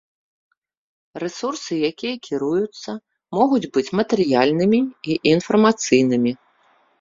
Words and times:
Рэсурсы, 1.23 1.73
якія 1.89 2.15
кіруюцца, 2.27 2.95
могуць 3.39 3.71
быць 3.77 3.85
матэрыяльнымі 3.99 4.79
і 5.11 5.19
інфармацыйнымі. 5.35 6.35